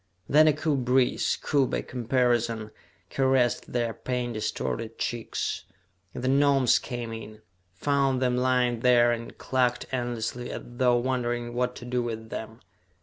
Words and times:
Then 0.27 0.47
a 0.47 0.53
cool 0.53 0.77
breeze, 0.77 1.37
cool 1.39 1.67
by 1.67 1.83
comparison, 1.83 2.71
caressed 3.11 3.71
their 3.71 3.93
pain 3.93 4.33
distorted 4.33 4.97
cheeks, 4.97 5.65
and 6.15 6.23
the 6.23 6.27
Gnomes 6.27 6.79
came 6.79 7.13
in, 7.13 7.43
found 7.75 8.19
them 8.19 8.35
lying 8.35 8.79
there, 8.79 9.11
and 9.11 9.37
clucked 9.37 9.85
endlessly 9.91 10.49
as 10.51 10.63
though 10.65 10.97
wondering 10.97 11.53
what 11.53 11.75
to 11.75 11.85
do 11.85 12.01
with 12.01 12.31
them. 12.31 12.61